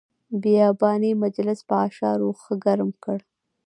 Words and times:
بیاباني 0.41 1.11
مجلس 1.23 1.59
په 1.67 1.75
اشعارو 1.87 2.29
ښه 2.41 2.53
ګرم 2.63 2.89
کړ. 3.03 3.19